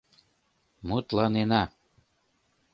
[0.87, 1.63] Мутланена...